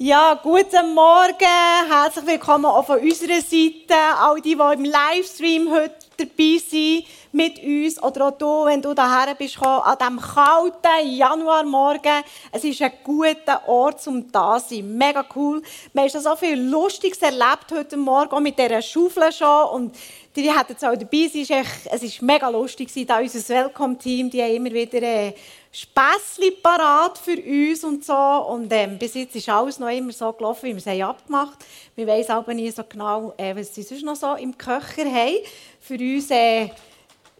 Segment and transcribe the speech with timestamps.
[0.00, 1.90] Ja, guten Morgen.
[1.90, 3.96] Herzlich willkommen auch von unserer Seite.
[4.16, 8.00] All die, die im Livestream heute dabei sind mit uns.
[8.00, 12.22] Oder auch du, wenn du daher bist, an diesem kalten Januarmorgen.
[12.52, 14.96] Es ist ein guter Ort, um da zu sein.
[14.96, 15.62] Mega cool.
[15.92, 19.68] Wir haben so viel Lustiges erlebt heute Morgen, auch mit dieser Schaufel schon.
[19.70, 19.96] Und
[20.36, 21.28] die hatten jetzt auch dabei.
[21.32, 22.88] Es war mega lustig.
[23.04, 25.34] Da unser Welcome-Team, die haben immer wieder äh,
[25.80, 28.12] Späßchen parat für uns und so.
[28.12, 31.94] Und ähm, bis jetzt ist alles noch immer so gelaufen, wie wir es abgemacht haben.
[31.94, 35.36] Wir wissen aber nie so genau, äh, was sie sonst noch so im Köcher haben.
[35.80, 36.70] Für uns, äh,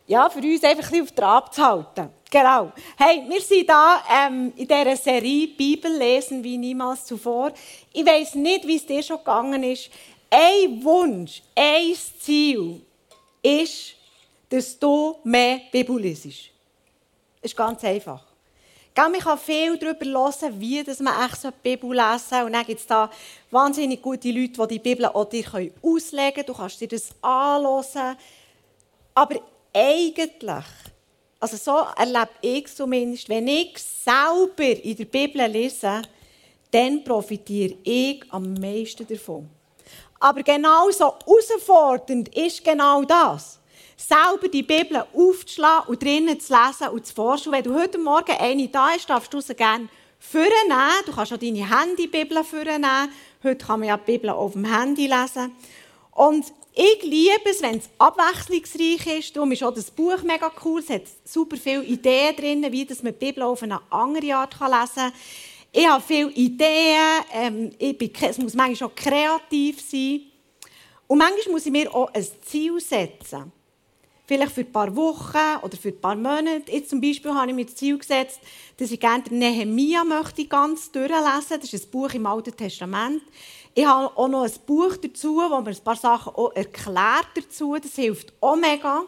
[0.06, 2.10] ja, für uns einfach ein auf Trab zu halten.
[2.30, 2.70] Genau.
[2.96, 7.50] Hey, wir sind da ähm, in dieser Serie Bibel lesen wie niemals zuvor.
[7.92, 9.90] Ich weiß nicht, wie es dir schon gegangen ist.
[10.30, 12.82] Ein Wunsch, ein Ziel
[13.42, 13.94] ist,
[14.48, 16.50] dass du mehr Bibel liest.
[17.42, 18.27] ist ganz einfach.
[19.02, 22.42] Man kann viel darüber hören, wie man echt die Bibel lesen soll.
[22.42, 23.08] Und dann gibt es da
[23.50, 25.44] wahnsinnig gute Leute, die die Bibel auch dir
[25.82, 26.46] auslegen können.
[26.46, 28.16] Du kannst dir das anhören.
[29.14, 29.36] Aber
[29.72, 30.64] eigentlich,
[31.38, 36.02] also so erlebe ich es zumindest, wenn ich selber in der Bibel lese,
[36.70, 39.48] dann profitiere ich am meisten davon.
[40.18, 43.57] Aber genauso herausfordernd ist genau das
[43.98, 47.52] selber die Bibel aufzuschlagen und drinnen zu lesen und zu forschen.
[47.52, 49.88] wenn du heute Morgen eine da ist, darfst du sie gerne
[50.20, 51.02] vornehmen.
[51.04, 53.10] Du kannst auch deine Handybibel vornehmen.
[53.42, 55.52] Heute kann man ja die Bibel auf dem Handy lesen.
[56.12, 59.36] Und ich liebe es, wenn es abwechslungsreich ist.
[59.36, 60.80] Darum ist auch das Buch mega cool.
[60.80, 64.94] Es hat super viele Ideen drin, wie man die Bibel auf eine andere Art lesen
[64.94, 65.12] kann.
[65.72, 67.24] Ich habe viele Ideen.
[67.32, 70.22] Ähm, ich bin, es muss manchmal auch kreativ sein.
[71.08, 73.52] Und manchmal muss ich mir auch ein Ziel setzen
[74.28, 76.70] vielleicht für ein paar Wochen oder für ein paar Monate.
[76.70, 78.38] Jetzt zum Beispiel habe ich mir das Ziel gesetzt,
[78.76, 81.58] dass ich gerne Nehemia möchte ganz durchlesen.
[81.60, 83.22] Das ist ein Buch im Alten Testament.
[83.74, 87.76] Ich habe auch noch ein Buch dazu, wo mir ein paar Sachen auch erklärt dazu.
[87.82, 89.02] Das hilft auch mega.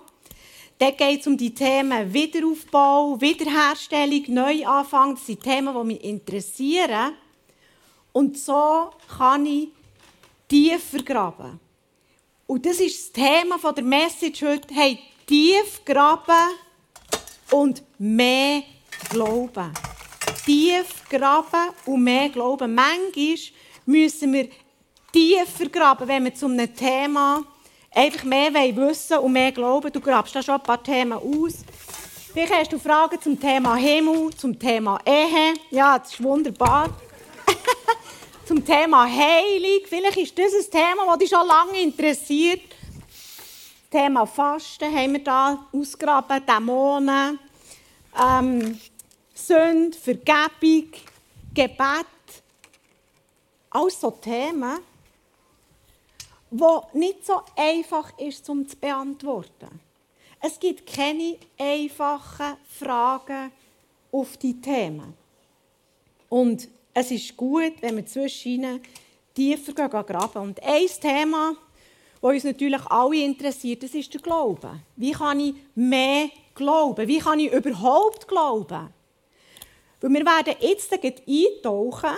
[0.78, 5.16] Dort geht es um die Themen Wiederaufbau, Wiederherstellung, Neuanfang.
[5.16, 7.12] Das sind Themen, die mich interessieren.
[8.12, 9.68] Und so kann ich
[10.48, 11.60] tiefer graben.
[12.46, 14.74] Und das ist das Thema der Message heute.
[14.74, 14.98] Hey,
[15.30, 16.56] tief graben
[17.52, 18.64] und mehr
[19.10, 19.72] glauben.
[20.44, 22.74] Tief graben und mehr glauben.
[22.74, 23.36] Manchmal
[23.86, 24.48] müssen wir
[25.12, 27.44] tiefer graben, wenn wir zu einem Thema
[27.94, 29.92] einfach mehr wissen und mehr glauben.
[29.92, 31.58] Du grabst da schon ein paar Themen aus.
[32.32, 35.54] Vielleicht hast du Fragen zum Thema Himmel, zum Thema Ehe.
[35.70, 36.88] Ja, das ist wunderbar.
[38.46, 39.86] zum Thema Heilung.
[39.88, 42.69] Vielleicht ist das ein Thema, das dich schon lange interessiert.
[43.90, 47.40] Thema Fasten haben wir da ausgraben, Dämonen,
[48.16, 48.80] ähm,
[49.34, 50.92] Sünde, Vergebung,
[51.52, 52.06] Gebet.
[53.70, 54.78] Alles so Themen,
[56.50, 59.80] die nicht so einfach ist, um zu beantworten.
[60.40, 63.50] Es gibt keine einfachen Fragen
[64.12, 65.14] auf die Themen.
[66.28, 68.80] Und es ist gut, wenn wir zwischen
[69.34, 70.42] tiefer graben.
[70.42, 71.56] Und ein Thema,
[72.20, 74.80] das uns natürlich alle interessiert, das ist der Glaube.
[74.96, 77.08] Wie kann ich mehr glauben?
[77.08, 78.92] Wie kann ich überhaupt glauben?
[80.00, 82.16] Weil wir werden jetzt eintauchen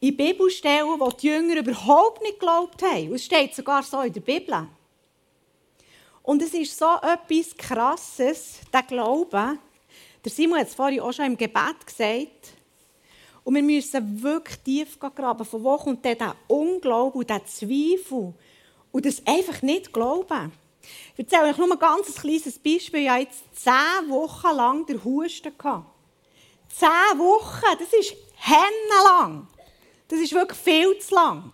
[0.00, 3.14] in Bibelstellen, wo die Jünger überhaupt nicht geglaubt haben.
[3.14, 4.68] es steht sogar so in der Bibel.
[6.22, 9.58] Und es ist so etwas Krasses, der Glaube.
[10.24, 12.53] Der Simon hat es vorhin auch schon im Gebet gesagt.
[13.44, 15.44] Und wir müssen wirklich tief graben.
[15.44, 18.32] Von wo kommt dieser Unglaube und dieser Zweifel?
[18.90, 20.52] Und das einfach nicht glauben.
[21.16, 23.00] Ich erzähle euch nur ein ganz kleines Beispiel.
[23.00, 25.52] Ich hatte jetzt zehn Wochen lang den Husten.
[26.68, 28.16] Zehn Wochen, das ist
[29.04, 29.46] lang.
[30.08, 31.52] Das ist wirklich viel zu lang.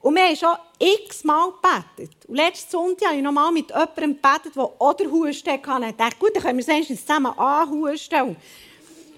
[0.00, 2.16] Und wir haben schon x-mal gebetet.
[2.26, 5.86] Und letzten Sonntag habe ich noch mal mit jemandem gebetet, der auch den Husten hatte.
[5.86, 8.36] Ich dachte, gut, dann können wir es zusammen anhusten.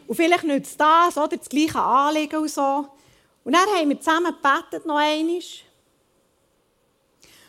[0.06, 1.36] Und vielleicht nützt das, oder?
[1.36, 2.88] Das gleiche Anliegen und so.
[3.44, 5.40] Und dann haben wir zusammen gebetet, noch einmal.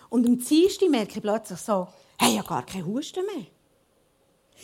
[0.09, 1.88] Und am Dienstag merke ich plötzlich so,
[2.19, 3.45] hey, ich habe gar keinen Husten mehr.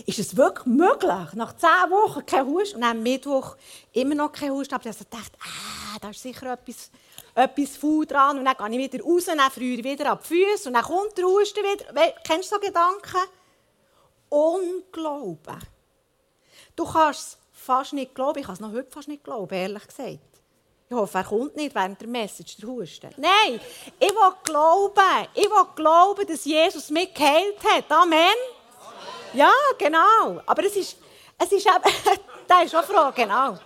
[0.06, 1.34] Ist es wirklich möglich?
[1.34, 2.78] Nach zehn Wochen kein Husten?
[2.78, 3.56] Und am Mittwoch
[3.92, 4.74] immer noch kein Husten.
[4.74, 6.90] Aber ich dachte, ah, da ist sicher etwas,
[7.36, 8.40] etwas faul dran.
[8.40, 11.16] Und dann gehe ich wieder raus, dann ich wieder ab die Füße und dann kommt
[11.18, 12.14] der Husten wieder.
[12.24, 13.30] Kennst du so Gedanken?
[14.30, 15.60] Unglauben.
[16.76, 18.40] Du kannst fast nicht glauben.
[18.40, 20.20] Ich kann es noch heute fast nicht glauben, ehrlich gesagt.
[20.90, 23.10] Ich hoffe, er kommt nicht während der Message, der Husten.
[23.18, 23.60] Nein,
[24.00, 25.28] ich will glauben.
[25.34, 27.92] Ich will glauben, dass Jesus mich geheilt hat.
[27.92, 28.36] Amen.
[29.34, 30.42] Ja, genau.
[30.46, 30.98] Aber es ist,
[31.40, 33.58] es ist eben, da ist auch Frage, genau.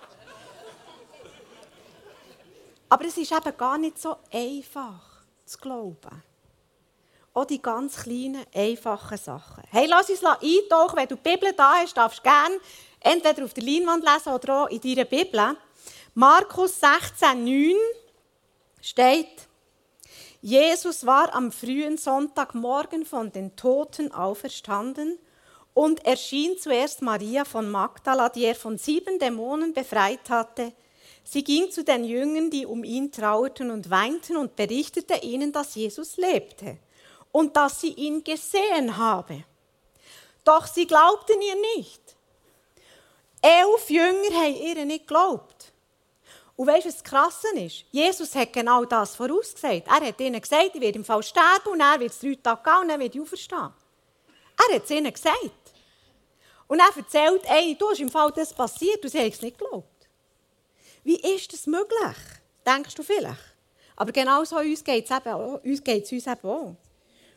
[2.88, 5.00] Aber es ist eben gar nicht so einfach
[5.44, 6.22] zu glauben.
[7.34, 9.62] Auch die ganz kleinen, einfachen Sachen.
[9.70, 10.96] Hey, lass uns eintauchen.
[10.96, 12.58] Wenn du die Bibel da hast, darfst du gerne
[13.00, 15.56] entweder auf der Leinwand lesen oder auch in deiner Bibel.
[16.14, 17.74] Markus 16, 9
[18.80, 19.48] steht,
[20.40, 25.18] Jesus war am frühen Sonntagmorgen von den Toten auferstanden
[25.74, 30.72] und erschien zuerst Maria von Magdala, die er von sieben Dämonen befreit hatte.
[31.24, 35.74] Sie ging zu den Jüngern, die um ihn trauerten und weinten, und berichtete ihnen, dass
[35.74, 36.78] Jesus lebte
[37.32, 39.44] und dass sie ihn gesehen habe.
[40.44, 42.16] Doch sie glaubten ihr nicht.
[43.40, 45.72] Elf Jünger haben ihr nicht geglaubt.
[46.56, 47.84] Und weißt du, was das Krasse ist?
[47.92, 49.86] Jesus hat genau das vorausgesagt.
[49.86, 52.62] Er hat ihnen gesagt, ich werde im Fall sterben und er wird es drei Tage
[52.64, 53.72] gehen und dann wird ich auferstehen.
[54.58, 55.72] Er hat es ihnen gesagt.
[56.66, 59.56] Und er erzählt, ey, du hast im Fall das passiert und sie haben es nicht
[59.56, 60.08] geglaubt.
[61.04, 62.16] Wie ist das möglich?
[62.66, 63.54] Denkst du vielleicht?
[63.94, 65.10] Aber genau so geht es
[65.64, 66.76] uns, geht's uns eben auch.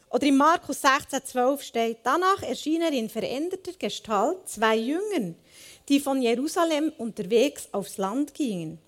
[0.09, 5.35] Oder in Markus 16, 12 steht, danach erschien er in veränderter Gestalt zwei Jüngern,
[5.91, 8.79] die von Jerusalem unterwegs aufs Land gingen.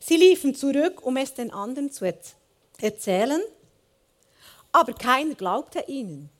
[0.00, 2.10] Sie liefen zurück, um es den anderen zu
[2.80, 3.42] erzählen,
[4.72, 6.30] aber keiner glaubte ihnen.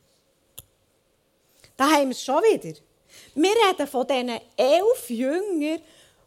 [1.76, 2.78] Da haben wir es schon wieder.
[3.34, 5.82] Wir reden von diesen elf Jüngern,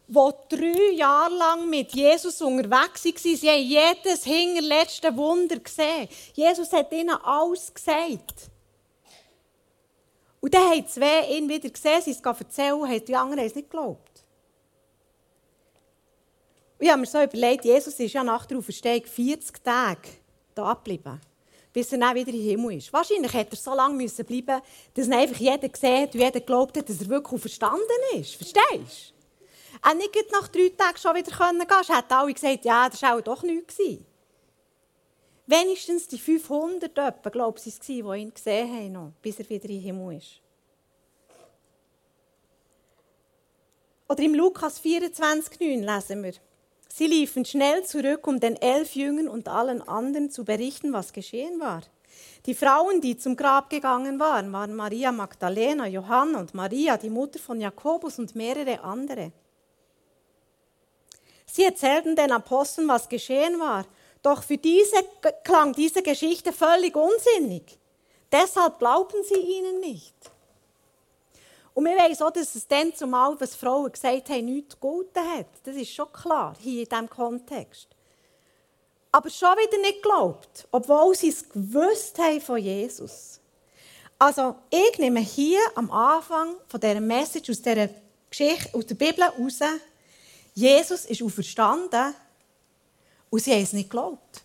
[0.07, 3.35] die drei Jahre lang mit Jesus unterwegs waren.
[3.35, 6.07] Sie haben jedes hinterletzte Wunder gesehen.
[6.35, 8.50] Jesus hat ihnen alles gesagt.
[10.41, 13.69] Und dann haben zwei ihn wieder gesehen, sie es erzählen, haben die anderen es nicht
[13.69, 14.25] geglaubt.
[16.79, 20.09] Und ich habe mir so überlegt, Jesus ist ja nach der Auferstehung 40 Tage
[20.55, 21.21] da geblieben,
[21.71, 22.91] bis er dann wieder im Himmel ist.
[22.91, 24.61] Wahrscheinlich hätte er so lange müssen bleiben
[24.95, 27.85] dass einfach jeder gesehen und jeder glaubt hat, dass er wirklich verstanden
[28.15, 28.35] ist.
[28.35, 29.87] Verstehst du?
[29.87, 31.95] Er nicht nach drei Tagen schon wieder gehen können.
[31.95, 33.77] Hätten alle gesagt, ja, das war auch doch nichts.
[35.47, 40.17] Wenigstens die 500 etwa, glaube ich, die ihn gesehen haben, bis er wieder im Himmel
[40.17, 40.41] ist.
[44.07, 46.33] Oder im Lukas 24,9 lesen wir.
[46.89, 51.59] Sie liefen schnell zurück, um den elf Jüngern und allen anderen zu berichten, was geschehen
[51.61, 51.81] war.
[52.45, 57.39] Die Frauen, die zum Grab gegangen waren, waren Maria Magdalena, Johanna und Maria, die Mutter
[57.39, 59.31] von Jakobus und mehrere andere.
[61.45, 63.85] Sie erzählten den Aposteln, was geschehen war
[64.21, 64.97] doch für diese
[65.43, 67.77] klang diese Geschichte völlig unsinnig.
[68.31, 70.15] Deshalb glaubten sie ihnen nicht.
[71.73, 75.47] Und wir wissen auch, dass es dann zumal, was Frauen gesagt haben, nichts Gutes hat.
[75.63, 77.87] Das ist schon klar, hier in diesem Kontext.
[79.11, 83.39] Aber schon wieder nicht geglaubt, obwohl sie es gewusst haben von Jesus.
[84.19, 87.89] Also, ich nehme hier am Anfang von dieser Message aus dieser
[88.29, 89.59] Geschichte, aus der Bibel heraus,
[90.53, 92.13] Jesus ist auferstanden
[93.31, 94.43] und sie haben es nicht geglaubt.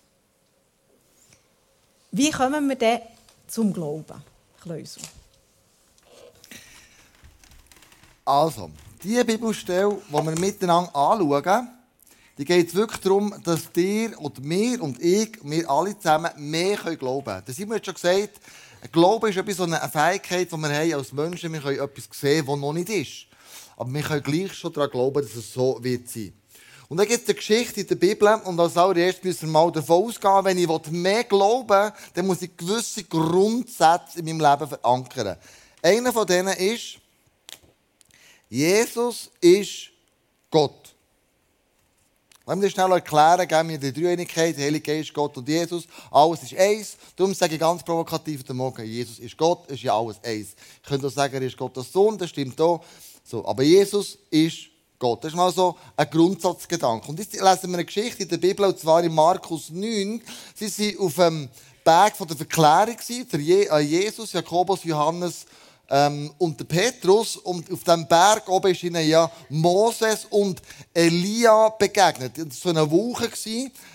[2.12, 3.00] Wie kommen wir denn
[3.46, 4.22] zum Glauben,
[4.62, 5.02] Kleusel?
[8.24, 8.70] Also,
[9.02, 11.68] die Bibelstelle, die wir miteinander anschauen,
[12.38, 17.24] die geht wirklich darum, dass dir und mir und ich, wir alle zusammen mehr glauben
[17.24, 17.42] können.
[17.46, 18.40] Das haben wir jetzt schon gesagt.
[18.92, 21.52] Glauben ist etwas, eine Fähigkeit, die wir haben als Menschen.
[21.52, 23.26] Wir können etwas sehen, was noch nicht ist.
[23.76, 26.32] Aber wir können gleich schon daran glauben, dass es so wird sein.
[26.88, 29.72] Und dann gibt es eine Geschichte in der Bibel, und als allererstes müssen wir mal
[29.72, 34.68] davon ausgehen, wenn ich mehr glauben will, dann muss ich gewisse Grundsätze in meinem Leben
[34.68, 35.36] verankern.
[35.82, 36.98] Einer von denen ist,
[38.48, 39.90] Jesus ist
[40.50, 40.94] Gott.
[42.48, 45.88] Lass mich das schnell erklären, geben wir die Dreieinigkeit, Heilige Geist, Gott und Jesus.
[46.12, 46.96] Alles ist eins.
[47.16, 50.54] Darum sage ich ganz provokativ heute Morgen, Jesus ist Gott, ist ja alles eins.
[50.80, 52.84] Ich könnte auch sagen, er ist Gottes Sohn, das stimmt auch.
[53.24, 55.24] So, aber Jesus ist Gott.
[55.24, 57.08] Das ist mal so ein Grundsatzgedanke.
[57.08, 60.22] Und jetzt lesen wir eine Geschichte in der Bibel, und zwar in Markus 9.
[60.54, 61.48] Sie waren auf dem
[61.84, 62.96] Berg von der Verklärung,
[63.32, 63.40] der
[63.72, 65.46] äh, Jesus, Jakobus, Johannes
[65.88, 67.36] ähm, und Petrus.
[67.36, 70.60] Und auf dem Berg oben ist ihnen ja Moses und
[70.92, 72.38] Elia begegnet.
[72.38, 73.30] Das war so eine Woche.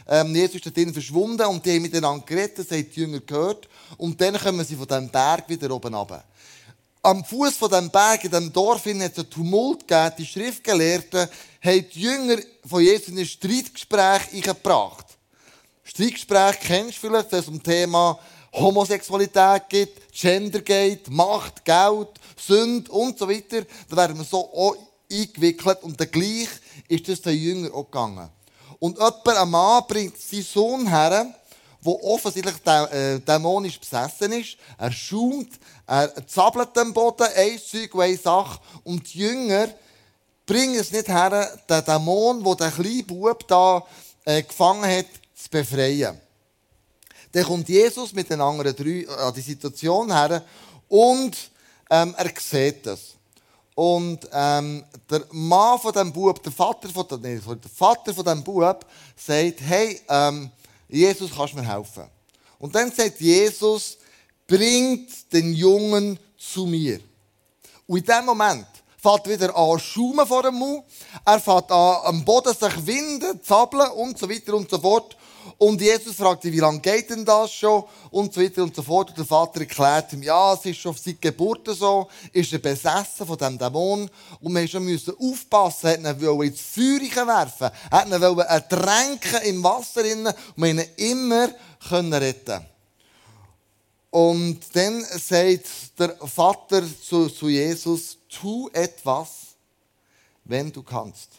[0.07, 3.67] Ähm, Jesus ist dort verschwunden und die haben miteinander geredet, das haben die Jünger gehört.
[3.97, 6.23] Und dann kommen sie von diesem Berg wieder oben runter
[7.01, 10.13] am Fuß von dem Berg, in dem Dorf, hat es einen Tumult gegeben.
[10.17, 11.27] Die Schriftgelehrten
[11.63, 15.05] haben die Jünger von Jesus in ein Streitgespräch eingebracht.
[15.83, 18.19] Streitgespräch kennst du vielleicht, wenn es um Thema
[18.53, 23.65] Homosexualität geht, Gender geht, Macht, Geld, Sünde und so weiter.
[23.89, 24.75] Da werden wir so auch
[25.11, 26.49] eingewickelt und dann gleich
[26.87, 28.29] ist das den Jüngern auch gegangen.
[28.79, 31.33] Und jemand, ein Mann, bringt seinen Sohn her,
[31.85, 34.57] der offensichtlich äh, dämonisch besessen ist.
[34.77, 38.59] Er schaumt, er zappelt am Boden, ein Zeug eine Sache.
[38.83, 39.67] Und die Jünger
[40.45, 43.85] bringen es nicht her, den Dämon, der den kleinen Bub da
[44.25, 46.19] äh, gefangen hat, zu befreien.
[47.31, 50.43] Dann kommt Jesus mit den anderen drei an die Situation her
[50.89, 51.37] und
[51.89, 53.15] ähm, er sieht das.
[53.73, 58.43] Und ähm, der Mann von dem Bub, der Vater von, nee, der Vater von dem
[58.43, 58.85] Bub,
[59.15, 60.51] sagt, hey, ähm,
[60.91, 62.03] Jesus, kannst du mir helfen?
[62.59, 63.97] Und dann sagt Jesus,
[64.45, 66.99] bringt den Jungen zu mir.
[67.87, 68.67] Und in dem Moment
[68.97, 70.83] fährt wieder an schaumen vor dem Mund,
[71.25, 75.17] er fährt an am Boden sich winden, zappeln und so weiter und so fort.
[75.57, 77.83] Und Jesus fragt ihn, wie lange geht denn das schon?
[78.09, 79.09] Und so weiter und so fort.
[79.09, 83.27] Und der Vater erklärt ihm, ja, es ist schon seit Geburt so, ist er besessen
[83.27, 84.09] von diesem Dämon.
[84.39, 89.63] Und wir mussten aufpassen, er wollte ihn ins Feuer werfen, er wollte ihn ertränken im
[89.63, 91.49] Wasser und wir ihn immer
[91.91, 92.65] retten
[94.09, 99.55] Und dann sagt der Vater zu, zu Jesus, tu etwas,
[100.43, 101.29] wenn du kannst.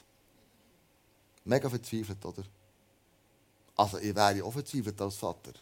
[1.45, 2.45] Mega verzweifelt, oder?
[3.83, 5.53] Also ich wäre auch verzweifelt als Vater.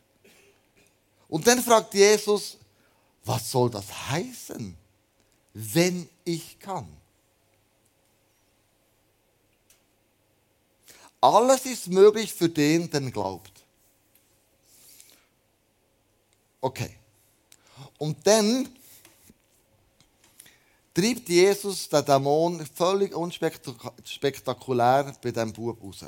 [1.28, 2.58] Und dann fragt Jesus,
[3.24, 4.76] was soll das heißen,
[5.54, 6.86] wenn ich kann?
[11.18, 13.52] Alles ist möglich für den, der glaubt.
[16.60, 16.94] Okay.
[17.96, 18.68] Und dann
[20.92, 26.04] treibt Jesus den Dämon völlig unspektakulär bei diesem Bub raus.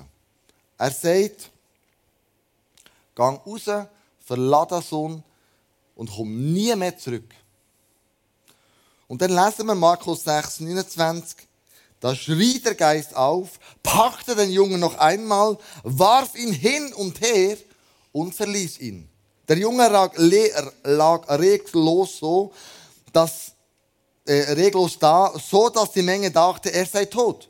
[0.76, 1.50] Er sagt,
[3.14, 3.86] Gang raus,
[4.20, 5.24] verlass den Sohn
[5.94, 7.34] und komm nie mehr zurück.
[9.08, 11.46] Und dann lesen wir Markus 6, 29.
[12.00, 17.56] Da schrie der Geist auf, packte den Jungen noch einmal, warf ihn hin und her
[18.10, 19.08] und verließ ihn.
[19.46, 20.12] Der Junge lag,
[20.84, 22.52] lag reglos so,
[23.12, 23.52] dass,
[24.24, 27.48] äh, reglos da, so dass die Menge dachte, er sei tot.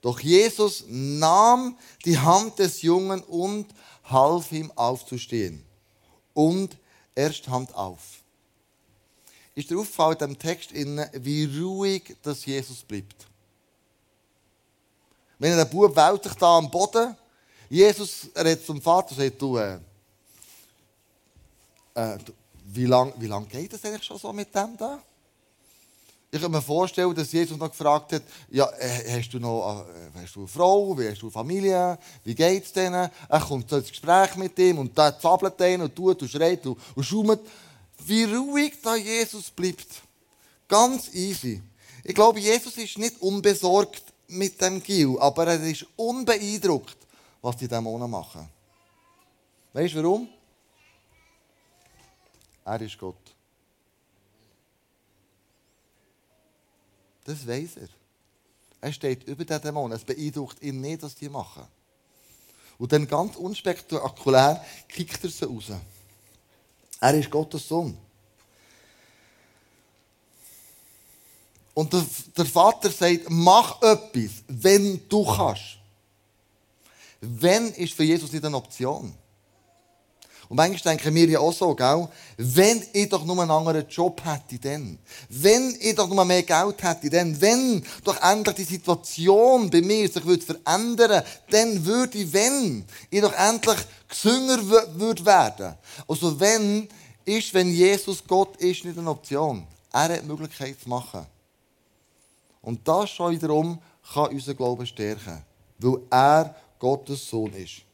[0.00, 3.66] Doch Jesus nahm die Hand des Jungen und
[4.12, 5.64] half ihm aufzustehen.
[6.34, 6.76] Und
[7.14, 8.22] er stand auf.
[9.54, 13.26] Ist dir aufgefallen, dem Text, wie ruhig das Jesus bleibt?
[15.38, 17.16] Wenn der Bub wälzt sich da am Boden,
[17.68, 19.78] Jesus redet zum Vater und sagt, du, äh,
[21.94, 22.18] äh,
[22.66, 25.02] wie lange wie lang geht das eigentlich schon so mit dem da?
[26.34, 30.22] Ich kann mir vorstellen, dass Jesus noch gefragt hat, ja, äh, hast du noch äh,
[30.22, 33.10] hast du eine Frau, wie hast du eine Familie, wie geht es denen?
[33.28, 36.66] Er kommt so ins Gespräch mit ihm und da zappelt er und tut und schreit
[36.66, 37.40] und, und schaumt.
[38.06, 39.88] Wie ruhig da Jesus bleibt.
[40.66, 41.60] Ganz easy.
[42.02, 46.96] Ich glaube, Jesus ist nicht unbesorgt mit dem Gil, aber er ist unbeeindruckt,
[47.42, 48.48] was die Dämonen machen.
[49.74, 50.28] Weißt du warum?
[52.64, 53.31] Er ist Gott.
[57.24, 57.88] Das weiß er.
[58.80, 59.96] Er steht über den Dämonen.
[59.96, 61.64] Es beeindruckt ihn nicht, was die machen.
[62.78, 65.70] Und dann ganz unspektakulär kickt er sie raus.
[67.00, 67.96] Er ist Gottes Sohn.
[71.74, 72.04] Und der,
[72.36, 75.78] der Vater sagt, mach etwas, wenn du kannst.
[77.20, 79.14] Wenn ist für Jesus nicht eine Option.
[80.52, 82.06] Und manchmal denken wir ja auch so, gell?
[82.36, 84.98] wenn ich doch nur einen anderen Job hätte, dann.
[85.30, 87.40] Wenn ich doch nur mehr Geld hätte, dann.
[87.40, 93.22] Wenn doch endlich die Situation bei mir sich würde verändern dann würde ich, wenn ich
[93.22, 94.58] doch endlich gesünger
[94.96, 95.74] würde werden.
[96.06, 96.86] Also wenn
[97.24, 99.66] ist, wenn Jesus Gott ist, nicht eine Option.
[99.90, 101.24] Er hat die Möglichkeit zu machen.
[102.60, 103.78] Und das schon wiederum
[104.12, 105.42] kann unseren Glauben stärken.
[105.78, 107.84] Weil er Gottes Sohn ist.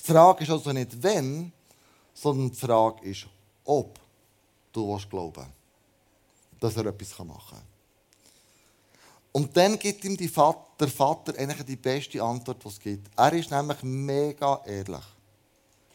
[0.00, 1.52] Die Frage ist also nicht, wenn,
[2.16, 3.26] sondern die Frage ist,
[3.64, 4.00] ob
[4.72, 5.46] du willst glauben
[6.60, 7.62] dass er etwas machen kann.
[9.32, 13.10] Und dann gibt ihm Vater, der Vater eigentlich die beste Antwort, die es gibt.
[13.16, 15.04] Er ist nämlich mega ehrlich.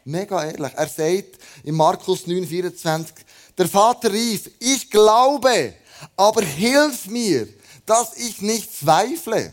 [0.04, 0.72] Mega ehrlich.
[0.74, 3.14] Er sagt in Markus 9, 24,
[3.58, 5.74] der Vater rief, ich glaube,
[6.16, 7.48] aber hilf mir,
[7.84, 9.52] dass ich nicht zweifle.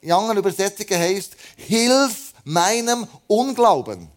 [0.00, 4.08] In anderen Übersetzungen heißt, hilf meinem Unglauben.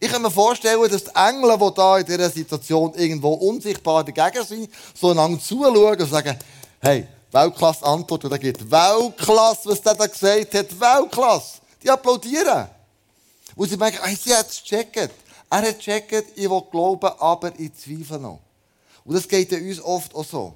[0.00, 4.44] Ich kann mir vorstellen, dass die Engel, die da in dieser Situation irgendwo unsichtbar dagegen
[4.44, 6.38] sind, so einander zuschauen und sagen,
[6.80, 11.58] hey, Weltklasse Antwort, und er gibt Weltklasse, was der da gesagt hat, Weltklasse.
[11.82, 12.68] Die applaudieren.
[13.54, 15.10] Und sie merken, hey, sie hat es gecheckt.
[15.50, 18.40] Er hat gecheckt, ich will glauben, aber ich zweifle noch.
[19.04, 20.54] Und das geht ja uns oft auch so.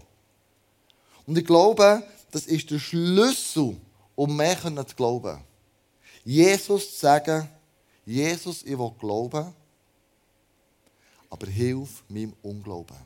[1.27, 3.77] Und ich glaube, das ist der Schlüssel,
[4.15, 5.39] um mehr zu glauben.
[6.25, 7.49] Jesus zu sagen,
[8.05, 9.53] Jesus, ich will glauben,
[11.31, 12.97] aber hilf meinem Unglauben.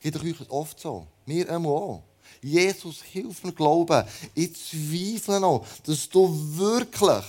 [0.00, 1.06] Geht euch oft so.
[1.26, 2.02] Mir auch.
[2.42, 4.06] Jesus, hilf mir glauben.
[4.34, 7.24] Ich zweifle noch, dass du wirklich,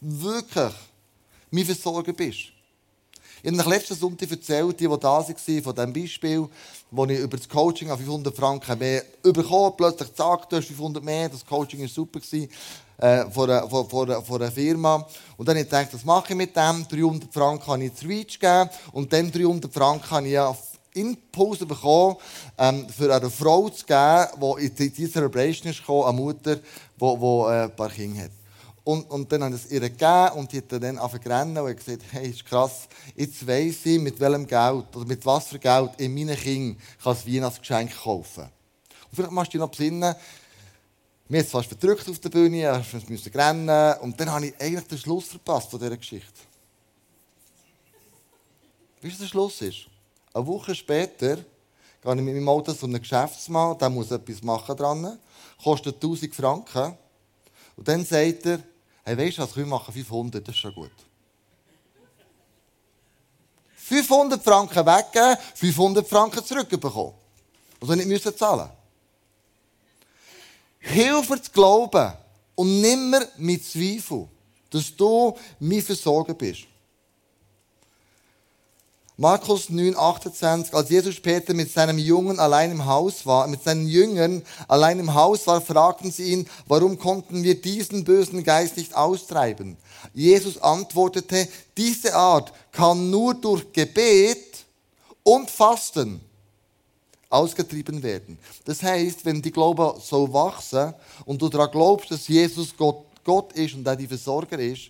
[0.00, 0.72] wirklich
[1.50, 2.52] mein Versorger bist.
[3.46, 6.48] Habe letzten Sonntag erzählt, die, die da waren, von diesem Beispiel,
[6.90, 11.04] wo ich über das Coaching an 500 Franken mehr bekommen Plötzlich zack, du hast 500
[11.04, 12.20] mehr, das Coaching war super.
[12.98, 15.06] Äh, von, einer, von, von, von einer Firma.
[15.36, 16.86] Und dann habe ich gedacht, was mache ich mit dem?
[16.88, 20.56] 300 Franken kann ich zu Reach geben und dann 300 Franken habe ich ja
[20.94, 22.16] Impulse bekommen,
[22.58, 26.62] ähm, für eine Frau zu geben, die in diese Celebration gekommen, eine Mutter, die,
[27.00, 28.30] die äh, ein paar Kinder hat.
[28.86, 32.02] Und, und dann habe ich es ihr gegeben und die hat dann angefangen und gesagt,
[32.12, 36.14] hey, ist krass, jetzt weiss ich, mit welchem Geld oder mit was für Geld in
[36.14, 38.44] meinen Kindern kann ein Weihnachtsgeschenk kaufen.
[38.44, 40.14] Und vielleicht machst du dich noch besinnen,
[41.28, 44.86] mir ist fast verdrückt auf der Bühne, ich musste rennen und dann habe ich eigentlich
[44.86, 46.40] den Schluss verpasst von dieser Geschichte.
[49.02, 49.88] Weißt du, der Schluss ist?
[50.32, 54.76] Eine Woche später gehe ich mit meinem Auto zu einem Geschäftsmann, der muss etwas machen
[54.76, 55.18] dran,
[55.60, 56.96] kostet 1000 Franken.
[57.76, 58.60] Und dann sagt er,
[59.06, 60.90] hey, weißt du was, wir machen 500, das ist schon gut.
[63.76, 67.14] 500 Franken weggeben, 500 Franken zurückbekommen.
[67.80, 68.68] Also nicht müssen zahlen.
[70.80, 72.12] Hilf mir zu glauben
[72.56, 74.28] und nimm mir mit Zweifel,
[74.70, 76.66] dass du mein Versorger bist.
[79.18, 83.88] Markus 9, 28, als Jesus später mit seinem Jungen allein im Haus war, mit seinen
[83.88, 88.94] Jüngern allein im Haus war, fragten sie ihn, warum konnten wir diesen bösen Geist nicht
[88.94, 89.78] austreiben?
[90.12, 94.66] Jesus antwortete, diese Art kann nur durch Gebet
[95.22, 96.20] und Fasten
[97.30, 98.38] ausgetrieben werden.
[98.66, 100.92] Das heißt, wenn die Glaube so wachsen
[101.24, 104.88] und du daran glaubst, dass Jesus Gott, Gott ist und er die Versorger ist,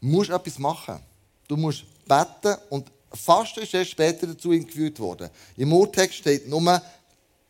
[0.00, 0.98] musst du etwas machen.
[1.46, 5.30] Du musst beten und Fasten ist erst später dazu eingeführt worden.
[5.56, 6.60] Im Urtext steht nur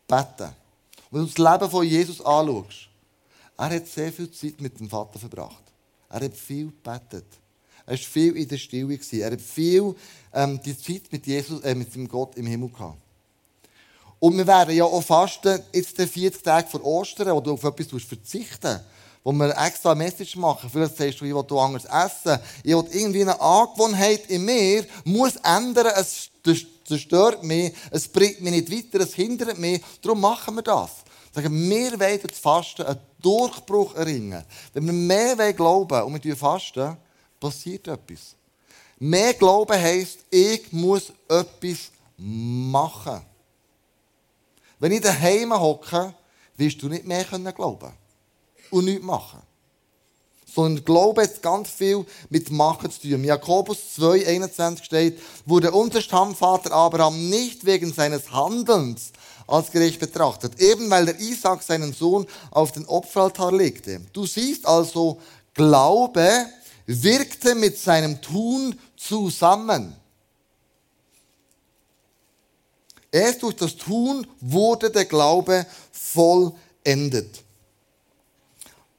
[0.07, 0.55] beten.
[1.11, 2.87] Wenn du das Leben von Jesus anschaust,
[3.57, 5.63] er hat sehr viel Zeit mit dem Vater verbracht.
[6.09, 7.25] Er hat viel gebetet.
[7.85, 8.99] Er war viel in der Stille.
[9.11, 9.95] Er hat viel
[10.33, 12.97] ähm, die Zeit mit, Jesus, äh, mit dem Gott im Himmel gehabt.
[14.19, 17.63] Und wir werden ja auch fasten, jetzt den 40 Tage vor Ostern, wo du auf
[17.63, 18.79] etwas verzichten
[19.23, 20.69] wo wir extra Message machen.
[20.69, 22.39] Vielleicht sagst du, ich will anders essen.
[22.63, 26.29] Ich will irgendwie eine Angewohnheit in mir, muss ändern, es
[26.83, 29.81] zerstört mich, es bringt mich nicht weiter, es hindert mich.
[30.01, 30.89] Darum machen wir das.
[31.33, 34.43] Sagen, wir wollen das Fasten einen Durchbruch erringen.
[34.73, 36.97] Wenn wir mehr glauben und wir fasten,
[37.39, 38.35] passiert etwas.
[38.99, 43.21] Mehr Glauben heisst, ich muss etwas machen.
[44.77, 46.13] Wenn ich daheim hocke,
[46.57, 48.00] wirst du nicht mehr glauben können
[48.71, 49.41] und nichts machen.
[50.53, 53.23] Sondern Glaube hat ganz viel mit Machen zu tun.
[53.23, 59.11] Jakobus 2, 21 steht, wurde unser Stammvater Abraham nicht wegen seines Handelns
[59.47, 64.01] als gerecht betrachtet, eben weil der Isaac seinen Sohn auf den Opferaltar legte.
[64.13, 65.19] Du siehst also,
[65.53, 66.45] Glaube
[66.85, 69.95] wirkte mit seinem Tun zusammen.
[73.11, 77.43] Erst durch das Tun wurde der Glaube vollendet.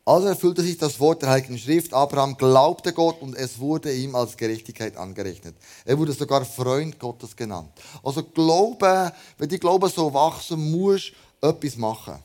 [0.05, 1.95] Also erfüllte sich das Wort der Heiligen Schrift.
[1.95, 5.55] Abraham glaubte Gott und es wurde ihm als Gerechtigkeit angerechnet.
[5.85, 7.71] Er wurde sogar Freund Gottes genannt.
[8.03, 12.19] Also Glaube, wenn die Glaube so wachsen, musst du etwas machen.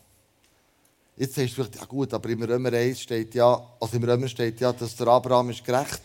[1.18, 4.28] Jetzt sagst du vielleicht, ja gut, aber im Römer 1 steht ja, also im Römer
[4.28, 6.02] steht ja, dass der Abraham ist gerecht,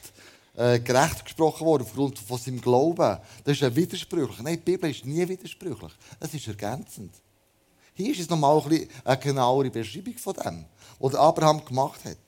[0.56, 3.18] äh, gerecht gesprochen wurde aufgrund von seinem Glauben.
[3.44, 4.40] Das ist ja widersprüchlich.
[4.40, 5.92] Nein, die Bibel ist nie widersprüchlich.
[6.20, 7.14] Es ist ergänzend.
[7.94, 10.64] Hier ist es nochmal ein eine genauere Beschreibung von dem
[10.98, 12.18] was Abraham gemacht hat.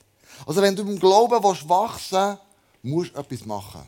[0.47, 2.39] Also wenn du im Glauben willst wachsen
[2.83, 3.83] musst du etwas machen.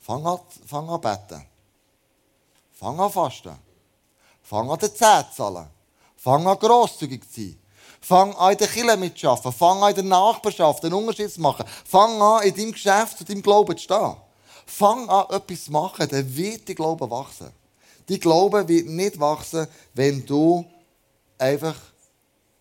[0.00, 1.44] Fang an, fang an beten.
[2.72, 3.56] Fang an fasten.
[4.42, 5.66] Fang an den Zehn zahlen.
[6.16, 7.58] Fang an grosszügig zu sein.
[8.00, 9.52] Fang an in der Kirche mitzuschaffen.
[9.52, 11.64] Fang an in der Nachbarschaft einen Unterschied zu machen.
[11.84, 14.16] Fang an in deinem Geschäft zu deinem Glauben zu stehen.
[14.66, 17.50] Fang an etwas zu machen, dann wird dein Glaube wachsen.
[18.06, 20.64] Dein Glaube wird nicht wachsen, wenn du
[21.38, 21.76] einfach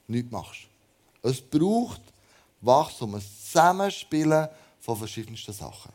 [0.08, 0.62] nichts machst.
[1.22, 2.02] Es braucht
[2.62, 4.48] Wachstum, ein Zusammenspielen
[4.80, 5.92] von verschiedensten Sachen.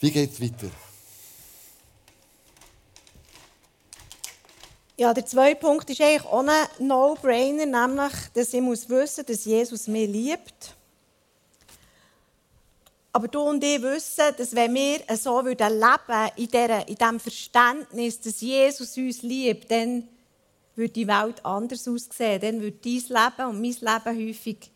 [0.00, 0.70] Wie geht es weiter?
[4.96, 9.44] Ja, der zweite Punkt ist eigentlich auch ein No-Brainer, nämlich, dass ich muss wissen dass
[9.44, 10.74] Jesus mich liebt.
[13.12, 18.40] Aber du und ich wissen, dass wenn wir so leben würden, in, diesem Verständnis, dass
[18.40, 20.06] Jesus uns liebt, dann
[20.74, 22.40] würde die Welt anders aussehen.
[22.40, 24.70] Dann würde dein Leben und mein Leben häufig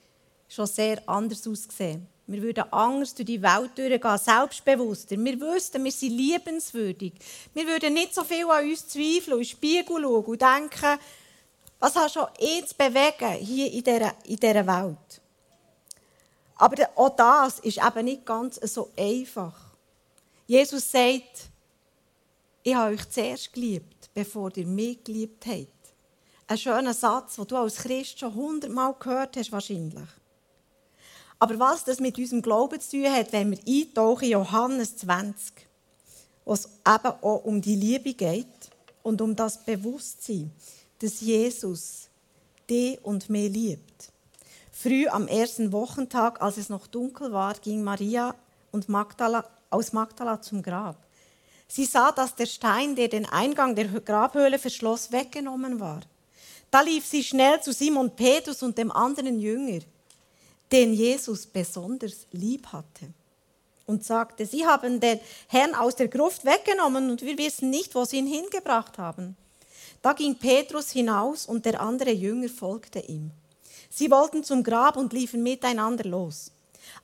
[0.49, 2.07] schon sehr anders aussehen.
[2.27, 5.17] Wir würden anders durch die Welt durchgehen, selbstbewusster.
[5.19, 7.13] Wir wüssten, wir sind liebenswürdig.
[7.53, 10.99] Wir würden nicht so viel an uns zweifeln in den Spiegel schauen und denken,
[11.79, 15.22] was hast schon eh zu bewegen hier in dieser, in dieser Welt?
[16.63, 19.75] Aber auch das ist eben nicht ganz so einfach.
[20.47, 21.51] Jesus sagt,
[22.63, 25.67] ich habe euch zuerst geliebt, bevor ihr mich geliebt habt.
[26.47, 30.09] Ein schöner Satz, den du als Christ schon hundertmal gehört hast, wahrscheinlich.
[31.41, 35.67] Aber was das mit unserem Glauben zu tun hat, wenn wir eintauchen in Johannes 20,
[36.45, 38.71] wo es eben auch um die Liebe geht
[39.03, 40.53] und um das Bewusstsein,
[41.01, 42.09] dass Jesus
[42.71, 44.12] dich und mich liebt.
[44.83, 48.35] Früh am ersten Wochentag, als es noch dunkel war, ging Maria
[48.73, 50.97] und Magdala, aus Magdala zum Grab.
[51.69, 56.01] Sie sah, dass der Stein, der den Eingang der Grabhöhle verschloss, weggenommen war.
[56.73, 59.83] Da lief sie schnell zu Simon Petrus und dem anderen Jünger
[60.73, 63.07] den Jesus besonders lieb hatte.
[63.87, 68.05] Und sagte, Sie haben den Herrn aus der Gruft weggenommen und wir wissen nicht, wo
[68.05, 69.37] Sie ihn hingebracht haben.
[70.03, 73.31] Da ging Petrus hinaus und der andere Jünger folgte ihm.
[73.95, 76.51] Sie wollten zum Grab und liefen miteinander los.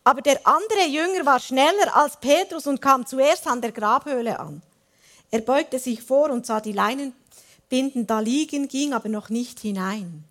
[0.04, 4.62] Aber der andere Jünger war schneller als Petrus und kam zuerst an der Grabhöhle an.
[5.30, 10.24] Er beugte sich vor und sah die Leinenbinden da liegen, ging aber noch nicht hinein.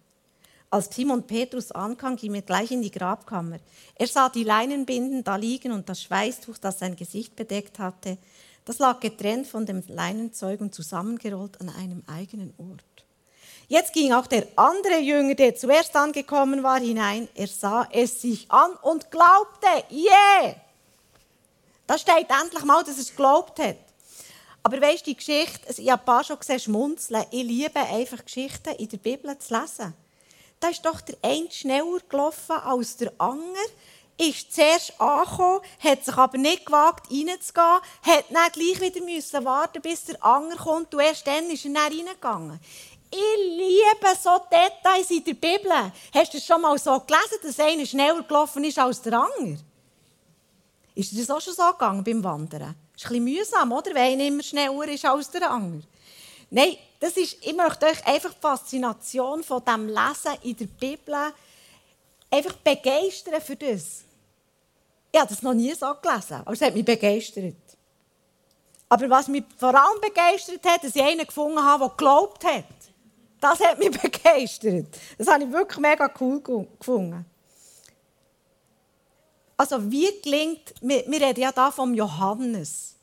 [0.71, 3.59] Als Simon Petrus ankam, ging er gleich in die Grabkammer.
[3.93, 8.17] Er sah die Leinenbinden da liegen und das Schweißtuch, das sein Gesicht bedeckt hatte.
[8.65, 13.06] Das lag getrennt von dem Leinenzeug und zusammengerollt an einem eigenen Ort.
[13.69, 17.27] Jetzt ging auch der andere Jünger, der zuerst angekommen war, hinein.
[17.35, 19.67] Er sah es sich an und glaubte.
[19.91, 20.55] Yeah!
[21.85, 23.75] Da steht endlich mal, dass er es geglaubt hat.
[24.63, 27.25] Aber weißt du, die Geschichte, ich habe ein paar schon gesehen, schmunzeln.
[27.31, 29.93] Ich liebe einfach Geschichten in der Bibel zu lesen.
[30.59, 33.63] Da ist doch der eine schneller gelaufen als der andere,
[34.17, 39.81] ist zuerst angekommen, hat sich aber nicht gewagt, reinzugehen, hat dann gleich wieder müssen warten,
[39.81, 42.59] bis der andere kommt und erst dann ist er dann reingegangen.
[43.09, 45.71] Ich liebe so Details in der Bibel.
[46.13, 49.57] Hast du das schon mal so gelesen, dass einer schneller gelaufen ist als der andere?
[50.93, 52.75] Ist dir das auch schon so gegangen beim Wandern?
[52.93, 53.93] Das ist ein bisschen mühsam, oder?
[53.93, 55.83] Wenn einer immer schneller ist als der andere.
[56.49, 61.15] Nein, das ist, ich möchte euch einfach die Faszination von dem Lesen in der Bibel
[62.31, 64.03] einfach begeistern für das.
[65.11, 67.55] Ich habe das noch nie so gelesen, aber es hat mich begeistert.
[68.89, 72.65] Aber was mich vor allem begeistert hat, dass ich einen gefunden habe, der geglaubt hat.
[73.39, 74.87] Das hat mich begeistert.
[75.17, 77.25] Das habe ich wirklich mega cool gefunden.
[79.55, 82.95] Also wie gelingt, wir, wir reden ja da vom Johannes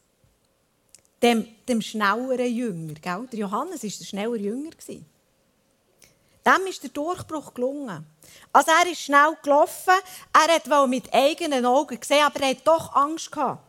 [1.20, 2.94] dem, dem schnelleren Jünger.
[2.94, 3.26] Gell?
[3.32, 4.70] Der Johannes war der schnellere Jünger.
[4.86, 8.06] Dem ist der Durchbruch gelungen.
[8.52, 9.94] Also er ist schnell gelaufen,
[10.32, 13.62] er wollte mit eigenen Augen sehen, aber er hat doch Angst gehabt.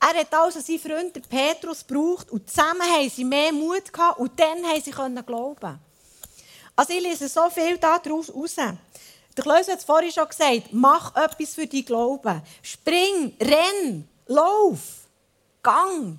[0.00, 4.38] Er hat also seinen Freund Petrus gebraucht und zusammen haben sie mehr Mut gehabt und
[4.38, 5.78] dann haben sie glauben.
[6.76, 8.54] Also ich lese so viel daraus raus.
[8.54, 12.42] Der Klaus hat es vorhin schon gesagt, mach etwas für deinen Glauben.
[12.62, 15.06] Spring, renn, lauf,
[15.62, 16.18] gang.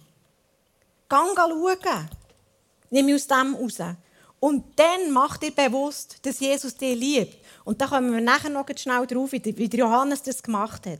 [1.07, 2.09] Gang schauen.
[2.89, 3.77] Nimm aus dem raus.
[4.39, 7.38] Und dann mach dir bewusst, dass Jesus dich liebt.
[7.65, 10.99] Und da kommen wir nachher noch schnell drauf, wie Johannes das gemacht hat.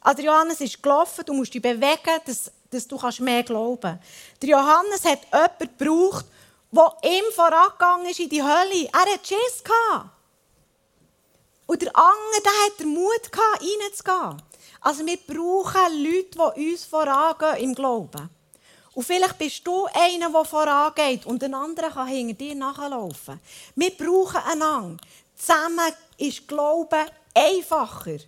[0.00, 4.42] Also Johannes ist gelaufen, du musst dich bewegen, dass, dass du mehr glauben kannst.
[4.42, 6.26] Der Johannes hat jemanden gebraucht,
[6.70, 8.88] der ihm vorangegangen ist in die Hölle.
[8.92, 10.10] Er hat Schiss gehabt.
[11.66, 14.42] Und der andere, der hat den Mut gehabt, reinzugehen.
[14.80, 18.30] Also wir brauchen Leute, die uns vorangehen im Glauben.
[18.98, 23.38] Und vielleicht bist du einer, der vorangeht und ein anderer kann hinter dir nachlaufen.
[23.76, 24.96] Wir brauchen einander.
[25.36, 28.18] Zusammen ist Glauben einfacher.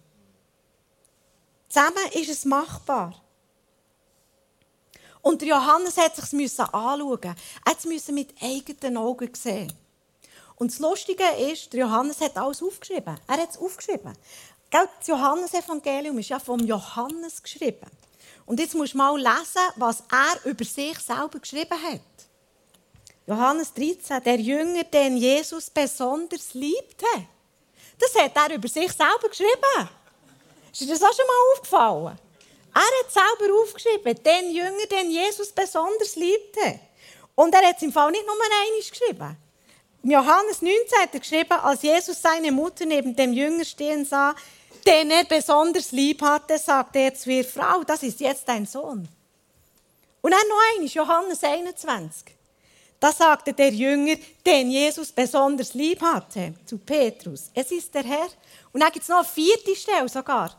[1.69, 3.21] Zusammen ist es machbar.
[5.23, 7.35] Und Johannes hat es sich anschauen.
[7.65, 9.73] Er musste mit eigenen Augen sehen.
[10.55, 13.19] Und das Lustige ist, Johannes hat alles aufgeschrieben.
[13.27, 14.17] Er hat es aufgeschrieben.
[14.71, 17.91] Das Johannesevangelium ist ja vom Johannes geschrieben.
[18.51, 22.01] Und jetzt musst du mal lesen, was er über sich selber geschrieben hat.
[23.25, 27.07] Johannes 13, der Jünger, den Jesus besonders liebte.
[27.97, 29.89] Das hat er über sich selber geschrieben.
[30.73, 32.19] Ist dir das auch schon mal aufgefallen?
[32.75, 36.81] Er hat selber aufgeschrieben, den Jünger, den Jesus besonders liebte.
[37.37, 39.37] Und er hat es im Fall nicht nur einmal geschrieben.
[40.03, 44.35] Im Johannes 19 hat er geschrieben, als Jesus seine Mutter neben dem Jünger stehen sah,
[44.87, 49.09] den er besonders lieb hatte, sagte er zu ihr, Frau, das ist jetzt dein Sohn.
[50.21, 52.35] Und dann noch eines, Johannes 21.
[52.99, 58.29] Da sagte der Jünger, den Jesus besonders lieb hatte, zu Petrus, es ist der Herr.
[58.73, 60.55] Und dann gibt es noch eine vierte Stelle sogar.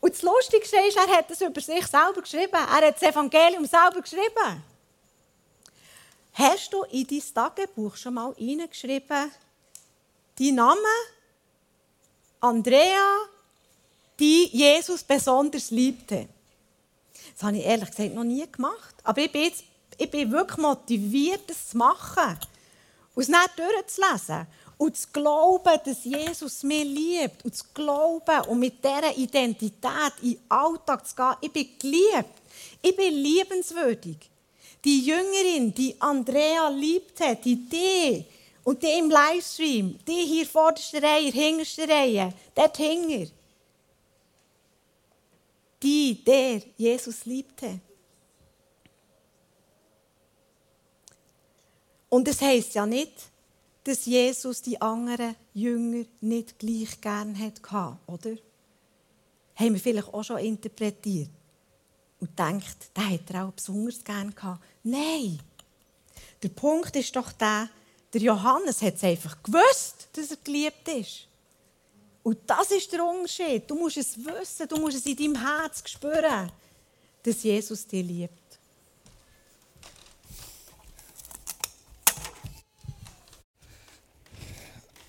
[0.00, 2.54] Und das Lustigste ist, er hat es über sich selber geschrieben.
[2.54, 4.62] Er hat das Evangelium selber geschrieben.
[6.32, 9.30] Hast du in dein Tagebuch schon mal reingeschrieben,
[10.38, 10.80] die Namen
[12.44, 13.22] Andrea,
[14.20, 16.28] die Jesus besonders liebte?
[17.32, 18.94] Das habe ich ehrlich gesagt noch nie gemacht.
[19.02, 19.64] Aber ich bin, jetzt,
[19.96, 22.38] ich bin wirklich motiviert, das zu machen.
[23.14, 24.46] Und es nicht durchzulesen.
[24.76, 27.46] Und zu glauben, dass Jesus mich liebt.
[27.46, 31.36] Und zu glauben und mit dieser Identität in den Alltag zu gehen.
[31.40, 32.42] Ich bin geliebt.
[32.82, 34.18] Ich bin liebenswürdig.
[34.84, 38.26] Die Jüngerin, die Andrea liebt hat, die die
[38.64, 43.26] und die im Livestream, die hier vorderste Reihe, hinterste Reihe, dort hinger.
[45.82, 47.78] Die, der Jesus liebte.
[52.08, 53.12] Und es heisst ja nicht,
[53.82, 58.36] dass Jesus die anderen Jünger nicht gleich gern hatte, oder?
[59.56, 61.28] Haben wir vielleicht auch schon interpretiert
[62.18, 64.64] und denkt, der hat er auch besonders gern gehabt.
[64.84, 65.38] Nein!
[66.42, 67.68] Der Punkt ist doch der,
[68.14, 71.26] der Johannes hat es einfach gewusst, dass er geliebt ist.
[72.22, 73.68] Und das ist der Unterschied.
[73.68, 76.50] Du musst es wissen, du musst es in deinem Herz spüren,
[77.22, 78.32] dass Jesus dich liebt.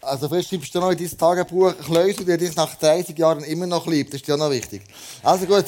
[0.02, 3.65] Also vielleicht schreibst du noch in dein Tagebuch, Kleusel, der dich nach 30 Jahren immer
[3.65, 4.13] noch liebt.
[4.13, 4.84] Das ist ja noch wichtig.
[5.24, 5.65] Also gut.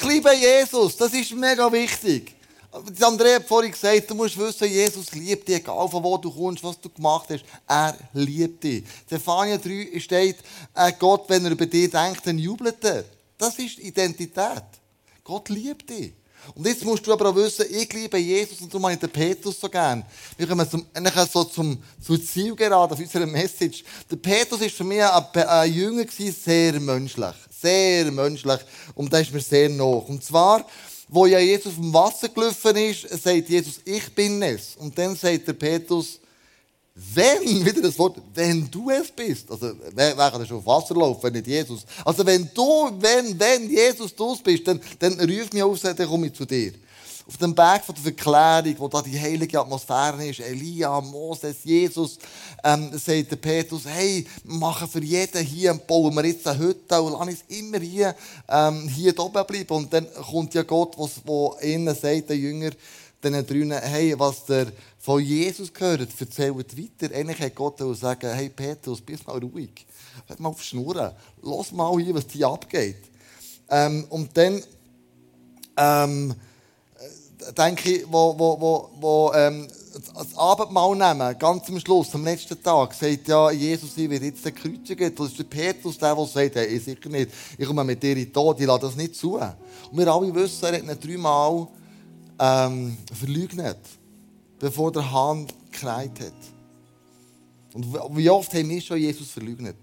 [0.00, 2.32] Ich liebe Jesus, das ist mega wichtig.
[3.00, 6.62] Andrea hat vorhin gesagt, du musst wissen, Jesus liebt dich, egal von wo du kommst,
[6.62, 7.44] was du gemacht hast.
[7.66, 8.84] Er liebt dich.
[9.08, 10.36] Zephania 3 steht,
[10.74, 13.04] äh, Gott, wenn er über dich denkt, dann jubelt er.
[13.36, 14.62] Das ist Identität.
[15.24, 16.12] Gott liebt dich.
[16.54, 19.60] Und jetzt musst du aber auch wissen, ich liebe Jesus und du meinst den Petrus
[19.60, 20.04] so gern.
[20.36, 20.86] Wir kommen zum,
[21.32, 23.82] so zum, zum Ziel gerade auf unserer Message.
[24.08, 27.34] Der Petrus war für mich ein, ein Jünger, sehr menschlich.
[27.60, 28.60] Sehr menschlich.
[28.94, 30.08] Und das ist mir sehr noch.
[30.08, 30.66] Und zwar,
[31.08, 34.76] wo ja Jesus dem Wasser gelaufen ist, sagt Jesus, ich bin es.
[34.76, 36.20] Und dann sagt der Petrus,
[36.94, 40.94] wenn, wieder das Wort, wenn du es bist, also wer, wer kann schon auf Wasser
[40.94, 41.84] laufen, wenn nicht Jesus?
[42.04, 46.26] Also wenn du, wenn, wenn Jesus du bist, dann, dann ruf mich auf, dann komme
[46.26, 46.72] ich zu dir.
[47.28, 52.18] Auf dem Berg von der Verklärung, wo da die heilige Atmosphäre ist, Elia, Moses, Jesus,
[52.64, 57.12] ähm, sagt der Petrus, hey, machen für jeden hier, bauen wir jetzt eine Hütte und
[57.12, 58.16] lassen uns immer hier,
[58.48, 59.76] ähm, hier oben bleiben.
[59.76, 62.70] Und dann kommt ja Gott, was, wo ihnen sagt, der Jünger,
[63.22, 67.14] den drinnen, hey, was der von Jesus gehört, erzählt weiter.
[67.14, 69.86] Eigentlich hat Gott sagen, hey Petrus, bist mal ruhig.
[70.28, 71.12] Hör mal auf Schnurren.
[71.42, 73.02] Lass mal hier, was hier abgeht.
[73.68, 74.62] Ähm, und dann
[75.76, 76.34] ähm,
[77.56, 79.68] denke ich, wo, wo, wo, wo ähm,
[80.14, 84.44] das Abendmahl nehmen, ganz am Schluss, am letzten Tag, sagt ja Jesus, ich werde jetzt
[84.44, 85.14] den kreuzigen.
[85.14, 88.12] Das ist der Petrus, der, der sagt, hey, ich sicher nicht, ich komme mit dir
[88.12, 89.36] in den Tod, ich lasse das nicht zu.
[89.36, 89.52] Und
[89.92, 91.68] wir alle wissen, er hat ihn dreimal
[92.38, 93.78] ähm, verleugnet,
[94.58, 96.32] bevor der Hahn geknallt hat.
[97.74, 99.76] Und wie oft haben wir schon Jesus verleugnet?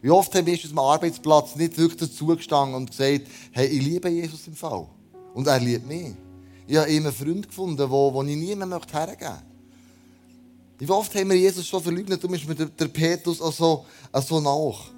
[0.00, 4.08] Wie oft haben wir auf dem Arbeitsplatz nicht wirklich dazugestanden und gesagt, hey, ich liebe
[4.08, 4.86] Jesus im Fall.
[5.32, 6.14] Und er liebt mich.
[6.66, 9.54] Ich habe einen Freund gefunden, wo, wo ich niemand hergeben möchte.
[10.78, 14.22] Wie oft haben wir Jesus schon verleugnet, du bist mir der, Petrus auch so, auch
[14.22, 14.90] so nach.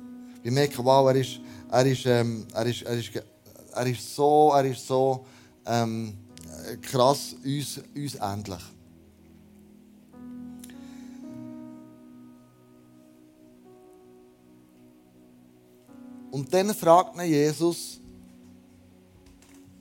[0.42, 3.10] Wir merken, wow, er ist, er ist, ähm, er ist, er ist,
[3.72, 5.26] er ist so, er ist so,
[5.66, 6.14] ähm,
[6.82, 8.62] krass uns, uns ähnlich.
[16.30, 18.00] Und dann fragt ihn Jesus,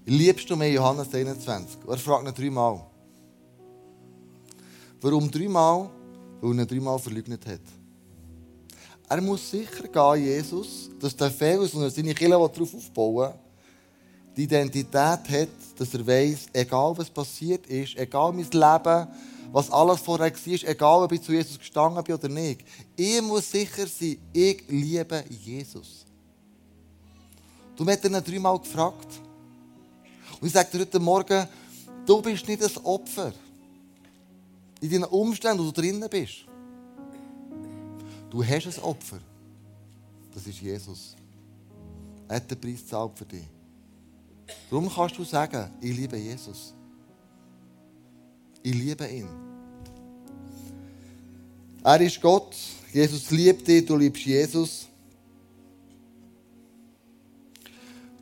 [0.05, 1.79] liebst du mich, Johannes 21?
[1.87, 2.85] Er fragt ihn dreimal.
[5.01, 5.89] Warum dreimal?
[6.41, 7.61] Weil er ihn dreimal verleugnet hat.
[9.07, 13.33] Er muss sicher gehen, Jesus, dass der Fels und seine Kinder darauf aufbauen
[14.35, 19.07] die Identität hat, dass er weiß, egal was passiert ist, egal mein Leben,
[19.51, 22.65] was alles vorher war, egal ob ich zu Jesus gestanden bin oder nicht,
[22.95, 26.05] ich muss sicher sein, ich liebe Jesus.
[27.75, 29.07] Du hast ihn dreimal gefragt.
[30.39, 31.47] Und ich sage dir heute Morgen,
[32.05, 33.33] du bist nicht ein Opfer.
[34.81, 36.45] In deinen Umständen, wo du drinnen bist.
[38.29, 39.19] Du hast ein Opfer.
[40.33, 41.15] Das ist Jesus.
[42.27, 43.45] Er hat den Preis gezahlt für dich.
[44.69, 46.73] Darum kannst du sagen, ich liebe Jesus.
[48.61, 49.27] Ich liebe ihn.
[51.83, 52.55] Er ist Gott.
[52.91, 54.87] Jesus liebt dich, du liebst Jesus.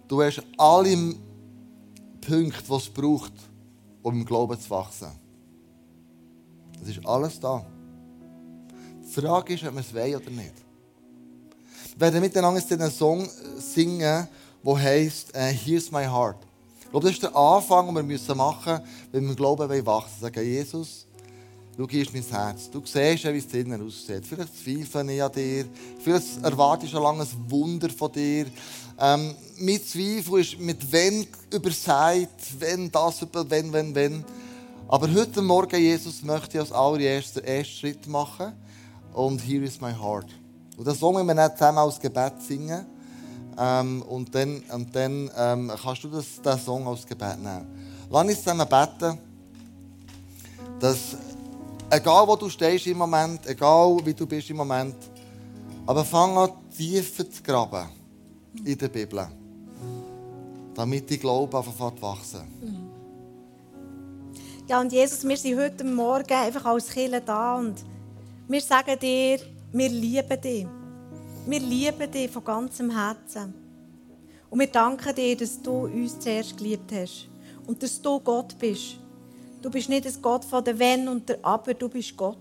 [0.07, 1.15] Du hast alle
[2.25, 3.33] Punkte, die es braucht,
[4.01, 5.11] um im Glauben zu wachsen.
[6.79, 7.65] Das ist alles da.
[9.01, 10.53] Die Frage ist, ob wir es wollen oder nicht.
[11.93, 14.27] Wir werden miteinander einen Song singen,
[14.65, 16.37] der heisst äh, «Here's my heart».
[16.81, 20.21] Ich glaube, das ist der Anfang, den wir machen müssen, wenn wir glauben, wir wachsen.
[20.21, 21.05] Sagen, Jesus,
[21.89, 22.69] hier ist mein Herz.
[22.69, 24.25] Du siehst, wie es drinnen aussieht.
[24.27, 25.65] Vielleicht zweifle ich an dir.
[25.99, 28.45] Vielleicht erwarte ich schon lange ein Wunder von dir.
[28.99, 34.23] Ähm, mein Zweifel ist, mit wenn überseit, wenn das, wenn, wenn, wenn.
[34.87, 38.53] Aber heute Morgen, Jesus, möchte ich als allererster den ersten Schritt machen.
[39.13, 40.27] Und «Here is my heart».
[40.77, 42.85] Und das müssen wir nicht zusammen als Gebet singen.
[43.57, 47.65] Ähm, und dann, und dann ähm, kannst du das, diesen Song als Gebet nehmen.
[48.09, 49.17] Lass uns zusammen beten,
[50.79, 51.15] dass,
[51.89, 54.95] egal wo du stehst im Moment, egal wie du bist im Moment,
[55.85, 57.89] aber fang an, tiefer zu graben
[58.63, 59.27] in der Bibel,
[60.73, 62.41] damit die Glaube zu wachsen.
[64.67, 67.75] Ja, und Jesus, wir sind heute Morgen einfach als Kirche da und
[68.47, 69.39] wir sagen dir,
[69.71, 70.67] wir lieben dich.
[71.45, 73.53] Wir lieben dich von ganzem Herzen.
[74.49, 77.27] Und wir danken dir, dass du uns zuerst geliebt hast.
[77.65, 78.97] Und dass du Gott bist.
[79.63, 82.35] Du bist nicht ein Gott von der Wenn und der Aber, du bist Gott.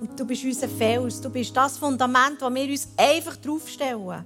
[0.00, 1.20] Und du bist unser Fels.
[1.20, 4.24] Du bist das Fundament, das wir uns einfach draufstellen.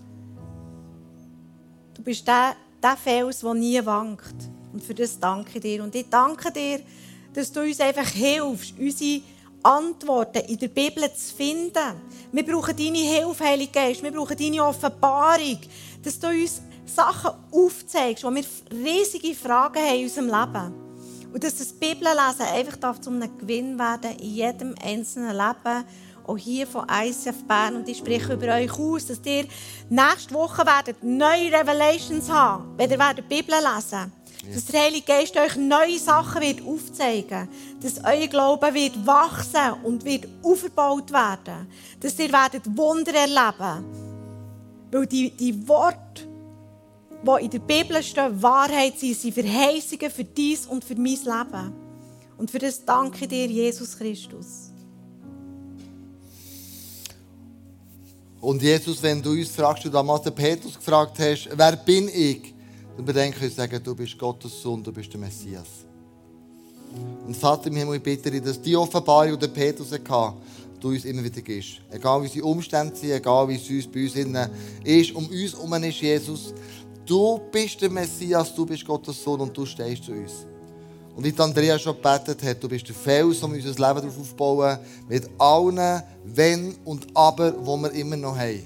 [1.93, 4.37] Du bist der, der Fels, der nie wankt.
[4.73, 5.83] Und für das danke ich dir.
[5.83, 6.81] Und ich danke dir,
[7.35, 9.23] dass du uns einfach hilfst, unsere
[9.65, 12.01] Antworten in der Bibel zu finden.
[12.31, 14.05] Wir brauchen deine Hilfe, Heilige Geist.
[14.05, 15.59] Wir brauchen deine Offenbarung,
[16.01, 20.90] dass du uns Sachen aufzeigst, wo wir riesige Fragen haben in unserem Leben.
[21.33, 25.85] Und dass das Bibellesen einfach zu einem Gewinn werden in jedem einzelnen Leben,
[26.27, 27.77] auch hier von ICF Bern.
[27.77, 29.47] Und ich spreche über euch aus, dass ihr
[29.89, 34.55] nächste Woche werdet neue Revelations haben, wenn ihr die Bibel lesen werdet.
[34.55, 37.49] Dass der Heilige Geist euch neue Sachen wird aufzeigen
[37.81, 37.85] wird.
[37.85, 41.69] Dass euer Glaube wird wachsen und wird aufgebaut werden.
[42.01, 43.85] Dass ihr werdet Wunder erleben
[44.91, 46.30] Weil die, die Worte,
[47.23, 51.73] die in der Bibel stehen, Wahrheit sind, sind Verheißungen für dies und für mein Leben.
[52.39, 54.71] Und für das danke dir, Jesus Christus.
[58.41, 62.55] Und Jesus, wenn du uns fragst, du damals den Petrus gefragt hast, wer bin ich?
[62.97, 65.67] Dann bedenke ich sagen, du bist Gottes Sohn, du bist der Messias.
[67.27, 70.35] Und Vater im Himmel, ich bitte dich, dass die Offenbarung, die Petrus hatte,
[70.81, 71.81] du uns immer wieder gibst.
[71.91, 74.17] Egal wie unsere Umstände sind, egal wie es bei uns
[74.85, 76.55] ist, um uns herum ist Jesus.
[77.11, 80.47] Du bist der Messias, du bist Gottes Sohn und du stehst zu uns.
[81.17, 84.79] Und wie Andrea schon gebetet hat, du bist der Fels, um unser Leben darauf aufbauen,
[85.09, 88.63] mit allen Wenn und Aber, die wir immer noch haben.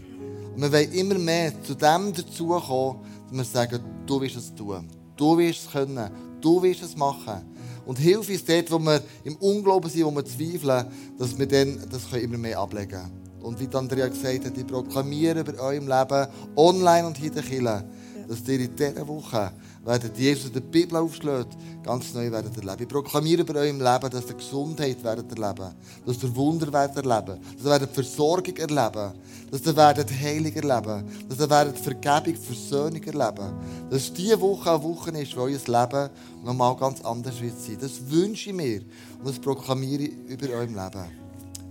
[0.55, 4.91] Und wir wollen immer mehr zu dem dazukommen, dass wir sagen, du wirst es tun.
[5.17, 6.11] Du wirst es können.
[6.43, 7.51] Du wirst es machen.
[7.87, 10.85] Und hilf uns dort, wo wir im Unglauben sind, wo wir zweifeln,
[11.19, 13.25] dass wir dann das immer mehr ablegen können.
[13.41, 17.43] Und wie Andrea gesagt hat, ich proklamiere über eurem Leben online und hier in der
[17.43, 17.85] Kirche,
[18.29, 19.53] dass ihr in dieser Woche
[19.85, 22.83] werdet Jesus der Bibel aufschlägt, ganz neu werdet erleben.
[22.83, 25.75] Ich proklamiere über eurem Leben, dass ihr Gesundheit werdet erleben,
[26.07, 29.13] dass ihr Wunder werdet erleben, dass ihr werdet Versorgung erleben,
[29.51, 33.53] dass ihr werdet Heilung erleben, dass ihr werdet Vergebung, Versöhnung erleben.
[33.91, 36.11] Dass diese Woche eine Woche ist, wo euer Leben
[36.43, 37.79] nochmal ganz anders wird sein.
[37.81, 38.81] Das wünsche ich mir
[39.19, 41.05] und das proklamiere ich über eurem Leben.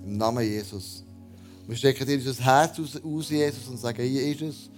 [0.05, 1.03] Im Namen Jesus.
[1.65, 4.69] Wir stecken dir unser Herz aus, Jesus, und sagen, hier ist es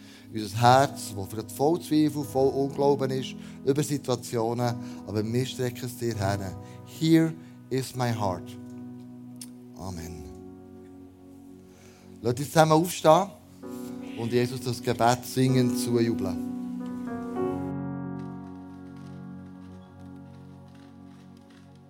[0.44, 4.76] unser Herz, das vielleicht voll Zweifel, voll Unglauben ist, über Situationen,
[5.08, 6.56] aber wir strecken es dir her.
[7.00, 7.34] Here
[7.70, 8.50] is my heart.
[9.78, 10.24] Amen.
[12.22, 13.28] Lass uns zusammen aufstehen
[14.18, 16.55] und Jesus das Gebet singen zujubeln.